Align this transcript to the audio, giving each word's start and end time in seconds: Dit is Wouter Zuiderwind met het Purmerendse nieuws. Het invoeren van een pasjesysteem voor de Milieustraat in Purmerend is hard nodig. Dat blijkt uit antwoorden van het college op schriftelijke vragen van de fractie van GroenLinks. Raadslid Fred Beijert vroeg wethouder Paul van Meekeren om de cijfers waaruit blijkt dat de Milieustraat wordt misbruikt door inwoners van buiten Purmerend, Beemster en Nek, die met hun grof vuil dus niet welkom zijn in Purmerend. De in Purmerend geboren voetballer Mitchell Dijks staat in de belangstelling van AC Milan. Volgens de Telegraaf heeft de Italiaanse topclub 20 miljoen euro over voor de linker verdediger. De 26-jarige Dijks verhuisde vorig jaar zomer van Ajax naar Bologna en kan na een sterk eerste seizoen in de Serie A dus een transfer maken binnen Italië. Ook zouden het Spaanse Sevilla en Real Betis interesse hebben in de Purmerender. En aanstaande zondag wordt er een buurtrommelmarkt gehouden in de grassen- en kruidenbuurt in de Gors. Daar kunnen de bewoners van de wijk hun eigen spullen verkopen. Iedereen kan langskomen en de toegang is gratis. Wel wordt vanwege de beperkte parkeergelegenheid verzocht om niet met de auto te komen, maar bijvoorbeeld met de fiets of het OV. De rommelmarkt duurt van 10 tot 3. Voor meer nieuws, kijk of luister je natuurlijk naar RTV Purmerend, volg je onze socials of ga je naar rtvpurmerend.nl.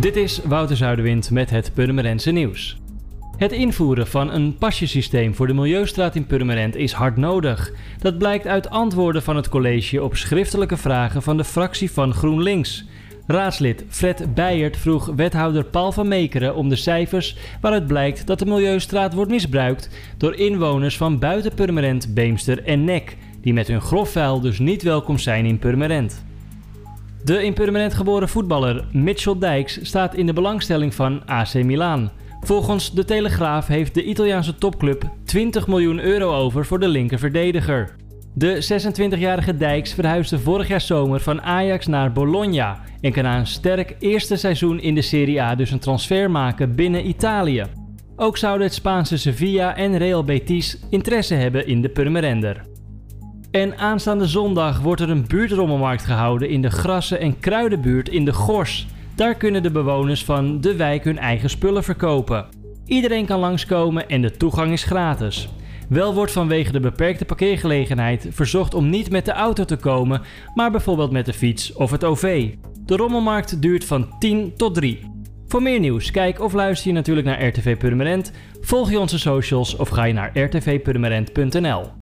Dit 0.00 0.16
is 0.16 0.40
Wouter 0.44 0.76
Zuiderwind 0.76 1.30
met 1.30 1.50
het 1.50 1.70
Purmerendse 1.74 2.30
nieuws. 2.30 2.80
Het 3.36 3.52
invoeren 3.52 4.06
van 4.06 4.32
een 4.32 4.56
pasjesysteem 4.58 5.34
voor 5.34 5.46
de 5.46 5.54
Milieustraat 5.54 6.14
in 6.14 6.26
Purmerend 6.26 6.76
is 6.76 6.92
hard 6.92 7.16
nodig. 7.16 7.72
Dat 7.98 8.18
blijkt 8.18 8.46
uit 8.46 8.70
antwoorden 8.70 9.22
van 9.22 9.36
het 9.36 9.48
college 9.48 10.02
op 10.02 10.16
schriftelijke 10.16 10.76
vragen 10.76 11.22
van 11.22 11.36
de 11.36 11.44
fractie 11.44 11.90
van 11.90 12.14
GroenLinks. 12.14 12.84
Raadslid 13.26 13.84
Fred 13.88 14.34
Beijert 14.34 14.76
vroeg 14.76 15.12
wethouder 15.16 15.64
Paul 15.64 15.92
van 15.92 16.08
Meekeren 16.08 16.54
om 16.54 16.68
de 16.68 16.76
cijfers 16.76 17.36
waaruit 17.60 17.86
blijkt 17.86 18.26
dat 18.26 18.38
de 18.38 18.46
Milieustraat 18.46 19.14
wordt 19.14 19.30
misbruikt 19.30 19.90
door 20.16 20.34
inwoners 20.34 20.96
van 20.96 21.18
buiten 21.18 21.54
Purmerend, 21.54 22.14
Beemster 22.14 22.64
en 22.64 22.84
Nek, 22.84 23.16
die 23.40 23.52
met 23.52 23.68
hun 23.68 23.80
grof 23.80 24.10
vuil 24.10 24.40
dus 24.40 24.58
niet 24.58 24.82
welkom 24.82 25.18
zijn 25.18 25.44
in 25.44 25.58
Purmerend. 25.58 26.24
De 27.24 27.44
in 27.44 27.52
Purmerend 27.52 27.94
geboren 27.94 28.28
voetballer 28.28 28.84
Mitchell 28.92 29.38
Dijks 29.38 29.78
staat 29.82 30.14
in 30.14 30.26
de 30.26 30.32
belangstelling 30.32 30.94
van 30.94 31.26
AC 31.26 31.54
Milan. 31.54 32.10
Volgens 32.40 32.92
de 32.92 33.04
Telegraaf 33.04 33.66
heeft 33.66 33.94
de 33.94 34.04
Italiaanse 34.04 34.54
topclub 34.54 35.10
20 35.24 35.66
miljoen 35.66 36.00
euro 36.00 36.34
over 36.34 36.66
voor 36.66 36.80
de 36.80 36.88
linker 36.88 37.18
verdediger. 37.18 37.96
De 38.34 38.82
26-jarige 39.18 39.56
Dijks 39.56 39.94
verhuisde 39.94 40.38
vorig 40.38 40.68
jaar 40.68 40.80
zomer 40.80 41.20
van 41.20 41.42
Ajax 41.42 41.86
naar 41.86 42.12
Bologna 42.12 42.80
en 43.00 43.12
kan 43.12 43.22
na 43.22 43.38
een 43.38 43.46
sterk 43.46 43.96
eerste 43.98 44.36
seizoen 44.36 44.80
in 44.80 44.94
de 44.94 45.02
Serie 45.02 45.42
A 45.42 45.54
dus 45.54 45.70
een 45.70 45.78
transfer 45.78 46.30
maken 46.30 46.74
binnen 46.74 47.08
Italië. 47.08 47.64
Ook 48.16 48.36
zouden 48.36 48.66
het 48.66 48.76
Spaanse 48.76 49.16
Sevilla 49.16 49.76
en 49.76 49.98
Real 49.98 50.24
Betis 50.24 50.78
interesse 50.90 51.34
hebben 51.34 51.66
in 51.66 51.82
de 51.82 51.88
Purmerender. 51.88 52.73
En 53.54 53.78
aanstaande 53.78 54.26
zondag 54.26 54.80
wordt 54.80 55.00
er 55.00 55.10
een 55.10 55.26
buurtrommelmarkt 55.26 56.04
gehouden 56.04 56.48
in 56.48 56.62
de 56.62 56.70
grassen- 56.70 57.20
en 57.20 57.40
kruidenbuurt 57.40 58.08
in 58.08 58.24
de 58.24 58.32
Gors. 58.32 58.86
Daar 59.14 59.34
kunnen 59.34 59.62
de 59.62 59.70
bewoners 59.70 60.24
van 60.24 60.60
de 60.60 60.76
wijk 60.76 61.04
hun 61.04 61.18
eigen 61.18 61.50
spullen 61.50 61.84
verkopen. 61.84 62.46
Iedereen 62.86 63.26
kan 63.26 63.40
langskomen 63.40 64.08
en 64.08 64.22
de 64.22 64.30
toegang 64.30 64.72
is 64.72 64.84
gratis. 64.84 65.48
Wel 65.88 66.14
wordt 66.14 66.32
vanwege 66.32 66.72
de 66.72 66.80
beperkte 66.80 67.24
parkeergelegenheid 67.24 68.28
verzocht 68.30 68.74
om 68.74 68.90
niet 68.90 69.10
met 69.10 69.24
de 69.24 69.32
auto 69.32 69.64
te 69.64 69.76
komen, 69.76 70.22
maar 70.54 70.70
bijvoorbeeld 70.70 71.12
met 71.12 71.26
de 71.26 71.32
fiets 71.32 71.72
of 71.72 71.90
het 71.90 72.04
OV. 72.04 72.54
De 72.86 72.96
rommelmarkt 72.96 73.62
duurt 73.62 73.84
van 73.84 74.18
10 74.18 74.52
tot 74.56 74.74
3. 74.74 75.10
Voor 75.46 75.62
meer 75.62 75.80
nieuws, 75.80 76.10
kijk 76.10 76.40
of 76.40 76.52
luister 76.52 76.88
je 76.88 76.94
natuurlijk 76.94 77.26
naar 77.26 77.46
RTV 77.46 77.76
Purmerend, 77.76 78.32
volg 78.60 78.90
je 78.90 78.98
onze 78.98 79.18
socials 79.18 79.76
of 79.76 79.88
ga 79.88 80.04
je 80.04 80.12
naar 80.12 80.38
rtvpurmerend.nl. 80.38 81.84